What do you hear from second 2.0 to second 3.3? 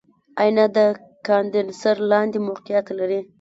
لاندې موقعیت لري.